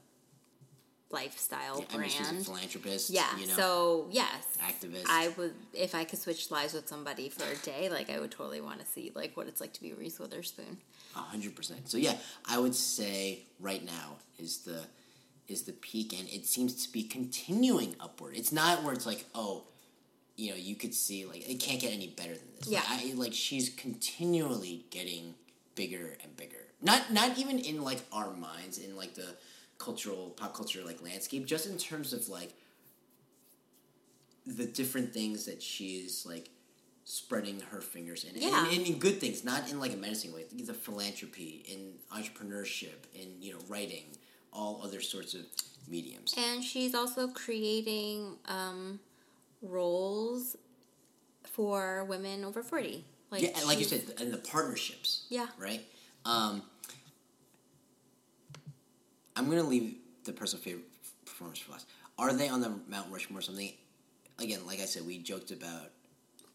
[1.11, 2.45] lifestyle I mean, she's a brand.
[2.47, 3.11] philanthropist.
[3.11, 3.27] yeah.
[3.38, 5.05] You know, So yes, activist.
[5.09, 7.88] I would if I could switch lives with somebody for a day.
[7.88, 10.79] Like I would totally want to see like what it's like to be Reese Witherspoon.
[11.14, 11.88] A hundred percent.
[11.88, 12.16] So yeah,
[12.49, 14.81] I would say right now is the
[15.48, 18.37] is the peak, and it seems to be continuing upward.
[18.37, 19.64] It's not where it's like, oh,
[20.37, 22.68] you know, you could see like it can't get any better than this.
[22.68, 22.80] Yeah.
[22.90, 25.35] Like, I, like she's continually getting
[25.74, 26.59] bigger and bigger.
[26.82, 29.28] Not not even in like our minds, in like the
[29.78, 32.52] cultural pop culture like landscape, just in terms of like
[34.46, 36.50] the different things that she's like
[37.04, 38.64] spreading her fingers in, Yeah.
[38.66, 40.44] and, and in good things, not in like a menacing way.
[40.52, 44.04] The philanthropy, in entrepreneurship, in you know writing,
[44.57, 45.42] all other sorts of
[45.88, 46.35] mediums.
[46.37, 49.01] And she's also creating um,
[49.62, 50.57] roles
[51.45, 53.05] for women over forty.
[53.31, 55.27] Like yeah, and like you said, and the partnerships.
[55.29, 55.47] Yeah.
[55.59, 55.83] Right.
[56.25, 56.62] Um,
[59.37, 60.85] I'm gonna leave the personal favorite
[61.25, 61.87] performance for last.
[62.19, 63.40] Are they on the Mount Rushmore?
[63.40, 63.73] or Something.
[64.38, 65.90] Again, like I said, we joked about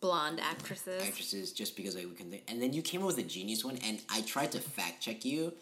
[0.01, 1.01] blonde actresses.
[1.01, 2.43] actresses just because like, we can think.
[2.47, 5.23] And then you came up with a genius one, and I tried to fact check
[5.25, 5.53] you,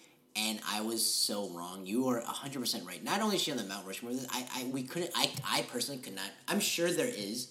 [0.48, 1.86] and I was so wrong.
[1.86, 3.04] You are hundred percent right.
[3.04, 5.12] Not only is she on the Mount Rushmore, I, I we couldn't.
[5.16, 6.30] I, I personally could not.
[6.48, 7.50] I'm sure there is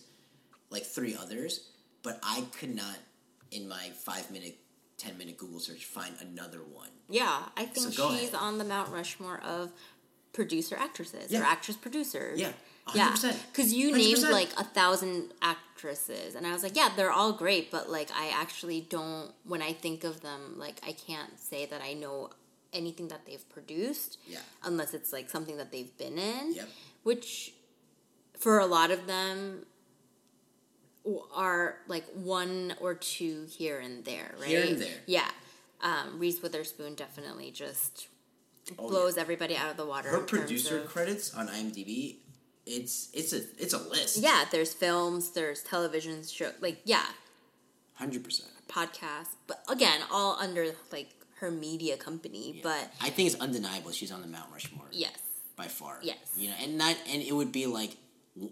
[0.71, 1.69] like three others,
[2.03, 2.97] but I could not
[3.51, 4.57] in my five minute,
[4.97, 6.89] ten minute Google search find another one.
[7.09, 8.35] Yeah, I think So she's ahead.
[8.35, 9.73] on the Mount Rushmore of
[10.33, 12.39] producer actresses or actress producers.
[12.39, 12.53] Yeah,
[12.95, 13.35] Yeah, 100%.
[13.51, 14.31] because you named 100%.
[14.31, 18.29] like a thousand actresses, and I was like, yeah, they're all great, but like I
[18.29, 19.31] actually don't.
[19.45, 22.31] When I think of them, like I can't say that I know
[22.73, 24.19] anything that they've produced.
[24.29, 24.39] Yeah.
[24.65, 26.55] unless it's like something that they've been in.
[26.55, 26.69] Yep.
[27.03, 27.53] Which,
[28.39, 29.65] for a lot of them,
[31.35, 34.49] are like one or two here and there, right?
[34.49, 34.95] Here and there.
[35.07, 35.29] Yeah.
[35.81, 38.09] Um, Reese Witherspoon definitely just
[38.79, 40.11] Oh, blows everybody out of the water.
[40.11, 42.17] Her producer of- credits on IMDb,
[42.67, 44.19] it's it's a it's a list.
[44.19, 47.07] yeah, there's films, there's television show, like yeah,
[47.95, 48.51] hundred percent.
[48.69, 51.09] podcasts, but again, all under like
[51.41, 52.61] her media company.
[52.63, 54.87] But I think it's undeniable she's on the Mount Rushmore.
[54.91, 55.19] yes,
[55.57, 55.99] by far.
[56.03, 56.17] Yes.
[56.37, 57.97] You know, and not and it would be like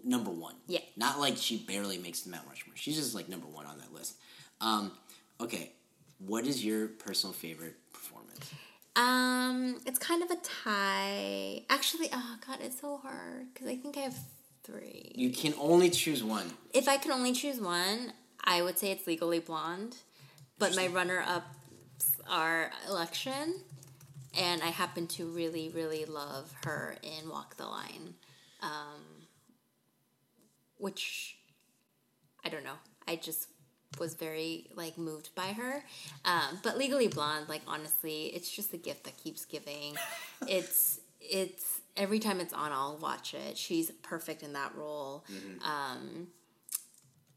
[0.03, 0.55] number one.
[0.67, 0.79] Yeah.
[0.95, 2.75] Not like she barely makes the Mount Rushmore.
[2.75, 4.15] She's just like number one on that list.
[4.61, 4.91] Um,
[5.39, 5.71] okay,
[6.19, 8.51] what is your personal favorite performance?
[8.95, 11.63] um, it's kind of a tie.
[11.69, 14.17] Actually, oh god, it's so hard because I think I have
[14.63, 15.11] three.
[15.15, 16.51] You can only choose one.
[16.73, 19.97] If I can only choose one, I would say it's Legally Blonde.
[20.59, 21.23] But my runner
[22.29, 23.55] are election,
[24.37, 28.13] and I happen to really, really love her in Walk the Line,
[28.61, 29.27] um,
[30.77, 31.37] which
[32.45, 32.77] I don't know.
[33.07, 33.47] I just
[33.99, 35.83] was very like moved by her.
[36.25, 39.95] Um, but Legally Blonde, like honestly, it's just a gift that keeps giving.
[40.47, 43.57] it's it's every time it's on, I'll watch it.
[43.57, 45.25] She's perfect in that role,
[45.63, 46.27] um,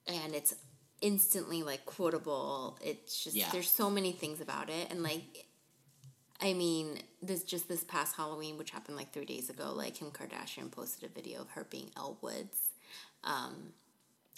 [0.06, 0.54] and it's
[1.00, 2.78] instantly like quotable.
[2.82, 3.48] It's just Yeah.
[3.52, 5.46] there's so many things about it, and like.
[6.42, 10.10] I mean, this just this past Halloween, which happened like three days ago, like Kim
[10.10, 12.56] Kardashian posted a video of her being Elle Woods.
[13.24, 13.74] Um,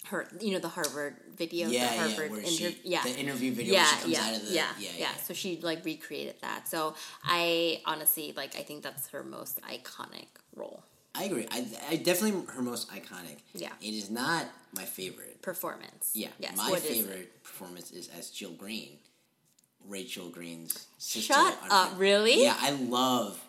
[0.07, 3.53] her, you know, the Harvard video, Yeah, the Harvard where inter- she, yeah, the interview
[3.53, 5.85] video yeah, where she comes yeah, out of the yeah, yeah, yeah, So she like
[5.85, 6.67] recreated that.
[6.67, 10.83] So I honestly like I think that's her most iconic role
[11.15, 11.47] I agree.
[11.51, 13.37] I, I definitely her most iconic.
[13.53, 13.69] Yeah.
[13.81, 15.41] It is not my favorite.
[15.41, 16.11] performance.
[16.13, 16.29] Yeah.
[16.39, 16.57] yes.
[16.57, 16.93] my what is it?
[17.05, 18.97] favorite performance is as Jill Green,
[19.87, 21.33] Rachel Green's sister.
[21.33, 21.87] Shut up!
[21.89, 21.99] Friends.
[21.99, 22.43] Really?
[22.43, 23.39] Yeah, I love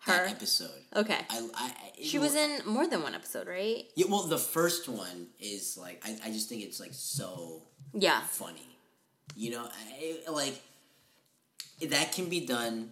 [0.00, 0.12] Her?
[0.12, 0.70] that episode.
[0.94, 1.18] Okay.
[1.30, 3.84] I, I, she was in more than one episode, right?
[3.94, 7.62] Yeah, well, the first one is like I, I just think it's like so
[7.94, 8.20] Yeah.
[8.20, 8.68] funny.
[9.34, 10.60] You know, I, like
[11.88, 12.90] that can be done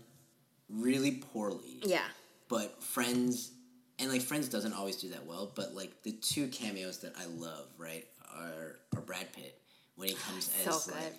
[0.70, 1.80] really poorly.
[1.82, 2.00] Yeah.
[2.48, 3.50] But Friends
[4.02, 5.50] and like Friends doesn't always do that well.
[5.54, 9.56] But like the two cameos that I love, right, are are Brad Pitt
[9.96, 10.94] when he comes So as good.
[10.96, 11.14] like.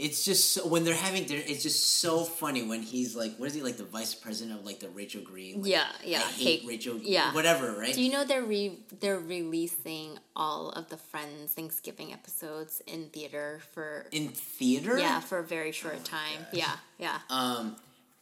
[0.00, 1.42] It's just so, when they're having dinner.
[1.44, 4.64] It's just so funny when he's like, what is he like, the vice president of
[4.64, 5.60] like the Rachel Green?
[5.62, 6.98] Like, Yeah, yeah, I hate Kate- Rachel.
[7.02, 7.34] yeah.
[7.34, 7.92] whatever, right?
[7.92, 13.58] Do you know they're re- they're releasing all of the Friends Thanksgiving episodes in theater
[13.74, 14.98] for in theater.
[14.98, 16.46] yeah for a very short time.
[16.52, 17.18] Yeah, yeah.
[17.28, 17.74] Um,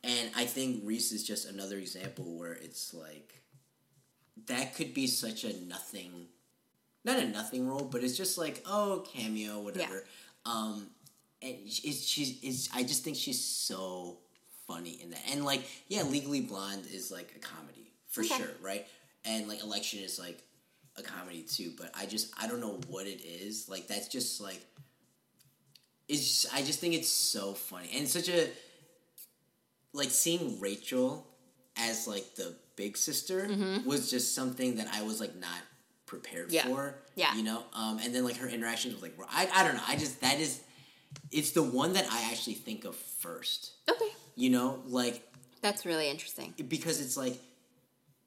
[0.03, 3.43] and I think Reese is just another example where it's like
[4.47, 6.27] that could be such a nothing,
[7.05, 10.05] not a nothing role, but it's just like oh cameo whatever.
[10.45, 10.89] Um,
[11.43, 14.19] and it's she's it's I just think she's so
[14.67, 18.29] funny in that, and like yeah, Legally Blonde is like a comedy for Okay.
[18.37, 18.87] sure, right?
[19.25, 20.43] And like Election is like
[20.97, 23.69] a comedy too, but I just I don't know what it is.
[23.69, 24.61] Like that's just like
[26.09, 28.49] it's I just think it's so funny and such a
[29.93, 31.27] like seeing Rachel
[31.77, 33.49] as like the big sister
[33.85, 35.61] was just something that I was like not
[36.07, 36.55] prepared Mm-hmm.
[36.55, 36.63] Yeah.
[36.75, 36.95] for.
[37.17, 37.35] Yeah.
[37.35, 37.65] You know?
[37.75, 39.83] Um and then like her interactions with like I I don't know.
[39.89, 40.61] I just that is
[41.33, 43.73] it's the one that I actually think of first.
[43.91, 45.23] Okay, You know, like
[45.63, 46.55] that's really interesting.
[46.69, 47.39] because it's like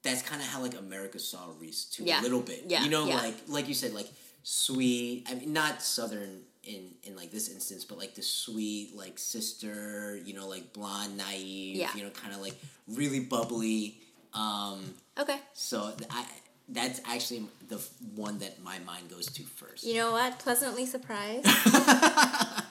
[0.02, 2.22] that's kind of how like America saw Reese too Yeah.
[2.22, 2.64] a little bit.
[2.68, 3.18] Yeah, You know, yeah.
[3.18, 4.10] like like you said, like
[4.44, 5.26] sweet.
[5.30, 10.18] I mean, not southern in in like this instance, but like the sweet like sister.
[10.26, 11.76] You know, like blonde, naive.
[11.76, 11.92] Yeah.
[11.96, 12.56] You know, kind of like
[12.88, 14.00] really bubbly.
[14.34, 15.40] Um, Okay.
[15.54, 16.26] so I
[16.72, 17.82] that's actually the
[18.16, 19.84] one that my mind goes to first.
[19.84, 20.38] You know what?
[20.40, 21.48] Pleasantly surprised.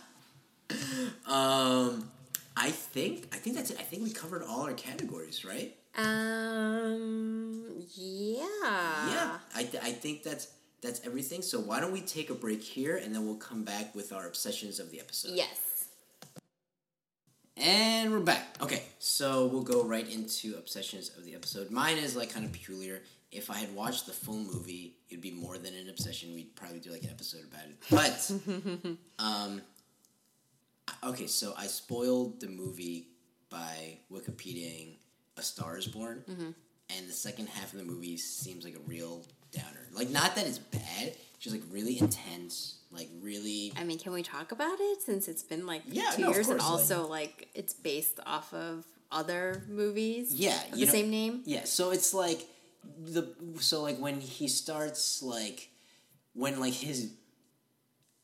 [1.27, 2.11] Um,
[2.57, 3.79] I think I think that's it.
[3.79, 5.75] I think we covered all our categories, right?
[5.97, 7.64] um.
[7.94, 8.44] Yeah.
[9.11, 10.49] yeah, I, th- I think that's
[10.81, 11.42] that's everything.
[11.42, 14.27] So why don't we take a break here and then we'll come back with our
[14.27, 15.33] obsessions of the episode.
[15.35, 15.78] Yes.
[17.61, 18.57] And we're back.
[18.62, 21.71] Okay, so we'll go right into obsessions of the episode.
[21.73, 23.03] Mine is like kind of peculiar.
[23.33, 26.35] If I had watched the full movie, it'd be more than an obsession.
[26.35, 27.77] We'd probably do like an episode about it.
[27.90, 29.62] But um
[31.05, 33.09] okay, so I spoiled the movie
[33.51, 34.97] by Wikipediaing
[35.37, 36.23] A Star is Born.
[36.97, 39.88] And the second half of the movie seems like a real downer.
[39.92, 44.22] Like not that it's bad, just like really intense, like really I mean, can we
[44.22, 47.72] talk about it since it's been like Yeah, two no, years and also like it's
[47.72, 50.35] based off of other movies?
[50.35, 51.42] Yeah, of you the know- same name.
[51.44, 52.46] Yeah, so it's like
[52.98, 53.29] the
[53.61, 55.68] so like when he starts like
[56.35, 57.12] when like his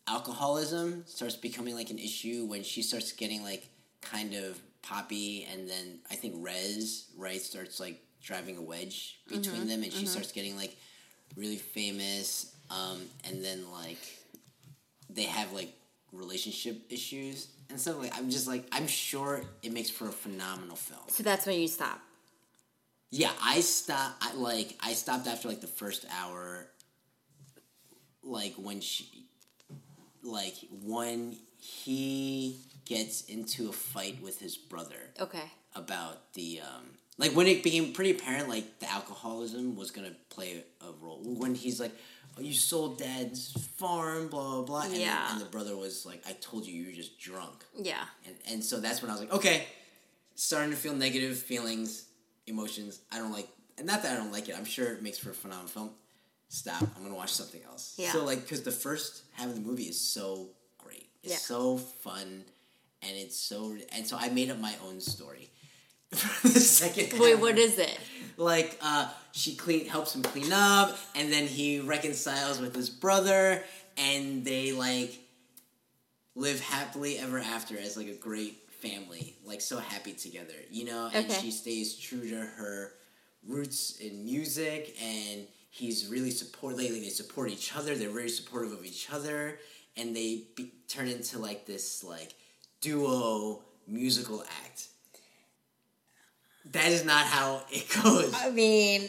[0.06, 3.66] alcoholism starts becoming like an issue when she starts getting like
[4.00, 9.60] kind of poppy and then I think Rez right starts like driving a wedge between
[9.60, 10.06] mm-hmm, them and she mm-hmm.
[10.06, 10.76] starts getting like
[11.36, 13.98] really famous um and then like
[15.10, 15.72] they have like
[16.12, 20.76] relationship issues and stuff like I'm just like I'm sure it makes for a phenomenal
[20.76, 21.02] film.
[21.08, 22.00] So that's when you stop.
[23.10, 24.16] Yeah, I stop.
[24.20, 26.66] I like I stopped after like the first hour.
[28.22, 29.26] Like when she,
[30.22, 35.44] like when he gets into a fight with his brother Okay.
[35.74, 36.86] about the um,
[37.18, 41.54] like when it became pretty apparent like the alcoholism was gonna play a role when
[41.54, 41.92] he's like.
[42.36, 45.30] Oh, you sold dad's farm, blah blah blah, and, Yeah.
[45.30, 48.02] and the brother was like, "I told you, you were just drunk." Yeah.
[48.26, 49.66] And, and so that's when I was like, okay,
[50.34, 52.06] starting to feel negative feelings,
[52.48, 52.98] emotions.
[53.12, 53.46] I don't like,
[53.78, 54.56] and not that I don't like it.
[54.58, 55.90] I'm sure it makes for a phenomenal film.
[56.48, 56.82] Stop.
[56.96, 57.94] I'm gonna watch something else.
[57.96, 58.10] Yeah.
[58.10, 60.48] So like, because the first half of the movie is so
[60.78, 61.06] great.
[61.22, 61.38] It's Yeah.
[61.38, 62.44] so fun,
[63.02, 65.50] and it's so and so I made up my own story.
[66.14, 67.40] For the second Wait, half.
[67.40, 67.98] what is it?
[68.36, 73.62] like uh, she clean helps him clean up, and then he reconciles with his brother,
[73.96, 75.18] and they like
[76.34, 81.08] live happily ever after as like a great family, like so happy together, you know.
[81.12, 81.40] And Okay.
[81.40, 82.92] she stays true to her
[83.46, 86.76] roots in music, and he's really support.
[86.76, 87.94] Lately, they support each other.
[87.94, 89.58] They're very supportive of each other,
[89.96, 92.34] and they be, turn into like this like
[92.80, 94.88] duo musical act.
[96.72, 98.32] That is not how it goes.
[98.34, 99.08] I mean,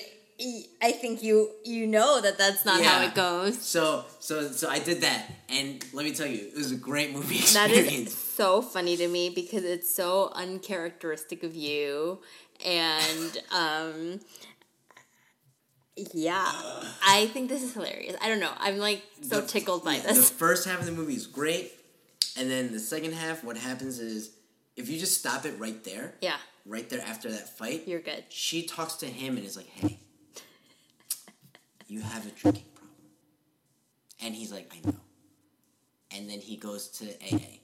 [0.82, 3.62] I think you you know that that's not how it goes.
[3.62, 7.14] So so so I did that, and let me tell you, it was a great
[7.14, 8.10] movie That experience.
[8.12, 12.20] is so funny to me because it's so uncharacteristic of you,
[12.66, 14.20] and um,
[16.14, 16.52] yeah,
[17.08, 18.16] I think this is hilarious.
[18.22, 18.52] I don't know.
[18.60, 20.30] I'm like so The- tickled by yeah, this.
[20.30, 21.72] The first half of the movie is great,
[22.38, 24.32] and then the second half, what happens is
[24.76, 26.36] if you just stop it right there, yeah,
[26.66, 28.24] right there after that fight, you're good.
[28.30, 30.00] she talks to him and is like, "Hey,
[31.88, 32.96] you have a drinking problem,"
[34.22, 35.00] and he's like, "I know,"
[36.12, 37.60] and then he goes to AA,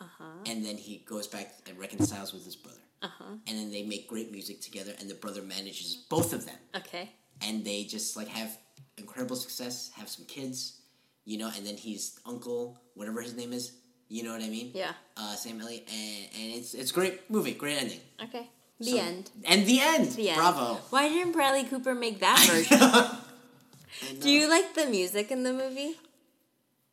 [0.00, 0.24] Uh-huh.
[0.46, 3.24] and then he goes back and reconciles with his brother, Uh-huh.
[3.46, 6.58] and then they make great music together, and the brother manages both of them.
[6.74, 7.10] Okay.
[7.42, 8.56] and they just like have
[8.96, 10.80] incredible success, have some kids,
[11.26, 13.72] you know, and then he's uncle, whatever his name is,
[14.08, 14.70] you know what I mean?
[14.74, 14.92] Yeah.
[15.16, 18.00] Uh, Sam Elliott, and, and it's it's great movie, great ending.
[18.22, 18.48] Okay.
[18.78, 19.30] The So- end.
[19.44, 20.10] And the end.
[20.12, 20.36] The end.
[20.38, 20.74] Bravo.
[20.90, 24.20] Why didn't Bradley Cooper make that version?
[24.20, 25.94] Do you like the music in the movie?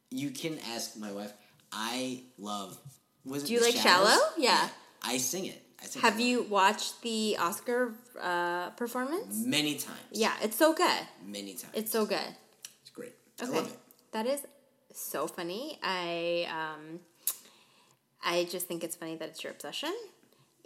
[0.10, 1.34] You can ask my wife.
[1.72, 2.78] I love.
[3.26, 3.76] Was Do you like?
[3.76, 4.18] Shallow?
[4.38, 4.70] Yeah.
[5.02, 5.62] I sing it.
[5.82, 9.44] I sing Have it you watched the Oscar uh, performance?
[9.46, 10.00] many times?
[10.12, 11.02] Yeah, it's so good.
[11.26, 11.74] Many times.
[11.74, 12.30] It's so good.
[12.82, 13.14] It's great.
[13.42, 13.52] Okay.
[13.52, 13.78] I love it.
[14.14, 14.42] That is
[15.02, 15.80] so funny.
[15.84, 17.00] I um
[18.26, 19.94] I just think it's funny that it's your obsession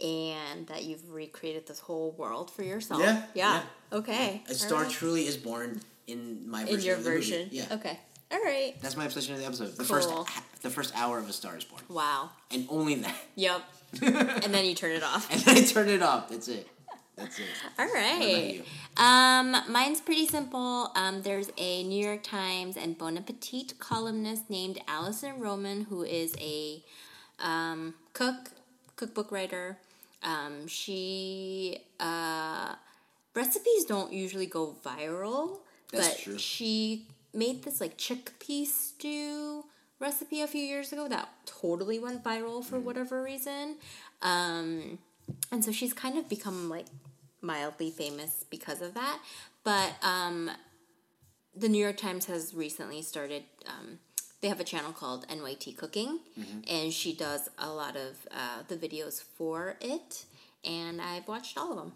[0.03, 3.01] and that you've recreated this whole world for yourself.
[3.01, 3.61] Yeah, Yeah.
[3.91, 4.43] Okay.
[4.47, 4.91] A star Alright.
[4.91, 7.15] truly is born in my version in your the movie.
[7.15, 7.49] version.
[7.51, 7.65] Yeah.
[7.71, 7.99] Okay.
[8.31, 8.75] All right.
[8.81, 9.75] That's my obsession of the episode.
[9.75, 10.09] The first
[10.61, 11.81] the first hour of A Star is Born.
[11.89, 12.31] Wow.
[12.51, 13.15] And only that.
[13.35, 13.61] Yep.
[14.01, 15.31] and then you turn it off.
[15.31, 16.29] and then I turn it off.
[16.29, 16.67] That's it.
[17.17, 17.45] That's it.
[17.79, 17.87] All
[18.21, 18.63] you?
[18.95, 20.91] Um, mine's pretty simple.
[20.95, 26.35] Um, there's a New York Times and Bon Appetit columnist named Alison Roman who is
[26.39, 26.83] a
[27.39, 28.51] um, cook,
[28.95, 29.77] cookbook writer.
[30.23, 32.75] Um, she uh,
[33.35, 35.59] recipes don't usually go viral,
[35.91, 36.37] That's but true.
[36.37, 39.63] she made this like chickpea stew
[39.99, 42.65] recipe a few years ago that totally went viral Mm.
[42.65, 43.75] for whatever reason.
[44.21, 44.99] Um,
[45.51, 46.85] and so she's kind of become like
[47.41, 49.19] mildly famous because of that.
[49.63, 50.49] But um,
[51.55, 53.43] the New York Times has recently started.
[53.67, 53.99] Um,
[54.41, 56.19] they have a channel called NYT Cooking,
[56.69, 60.25] and she does a lot of uh, the videos for it.
[60.63, 61.93] And I've watched all of them.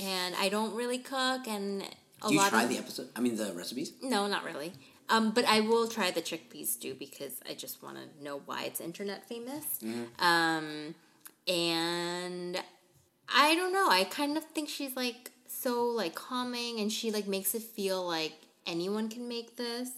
[0.00, 1.82] And I don't really cook, and
[2.22, 3.08] a Do you lot try of the episode?
[3.16, 3.92] I mean, the recipes?
[4.02, 4.72] no, not really.
[5.10, 8.64] Um, but I will try the chickpea stew because I just want to know why
[8.64, 9.80] it's internet famous.
[10.18, 10.94] Um,
[11.46, 12.62] and
[13.34, 13.88] I don't know.
[13.90, 18.06] I kind of think she's like so like calming, and she like makes it feel
[18.06, 18.32] like
[18.66, 19.90] anyone can make this.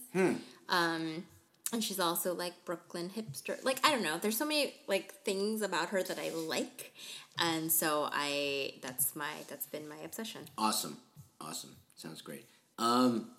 [0.68, 1.24] Um,
[1.72, 3.62] and she's also like Brooklyn hipster.
[3.64, 4.18] Like I don't know.
[4.18, 6.93] There's so many like things about her that I like,
[7.39, 10.43] and so I that's my that's been my obsession.
[10.59, 10.97] Awesome.
[11.41, 11.76] Awesome.
[11.97, 12.47] Sounds great.
[12.78, 13.31] Um,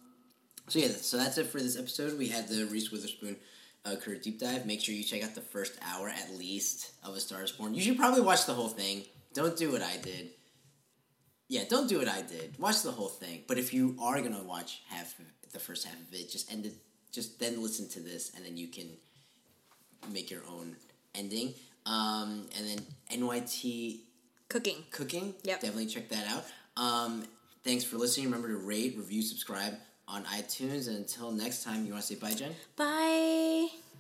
[0.68, 2.18] so yeah, so that's it for this episode.
[2.18, 3.36] We had the Reese Witherspoon
[3.86, 4.66] uh, career deep dive.
[4.66, 7.74] Make sure you check out the first hour at least of A Star Is Born.
[7.74, 9.04] You should probably watch the whole thing.
[9.34, 10.30] Don't do what I did.
[11.48, 12.58] Yeah, don't do what I did.
[12.60, 13.44] Watch the whole thing.
[13.48, 15.16] But if you are gonna watch half
[15.52, 16.74] the first half of it, just end it.
[17.12, 18.88] Just then listen to this, and then you can
[20.14, 20.76] make your own
[21.14, 21.54] ending.
[21.86, 22.80] Um, and then
[23.12, 24.00] NYT
[24.50, 24.84] Cooking.
[24.92, 25.34] cooking.
[25.44, 25.62] Yep.
[25.62, 26.46] Definitely check that out.
[26.78, 27.24] Um,
[27.64, 28.28] thanks for listening.
[28.28, 29.74] Remember to rate, review, subscribe
[30.08, 30.88] on iTunes.
[30.88, 32.56] And until next time, you want to say bye, Jen?
[32.76, 33.91] Bye.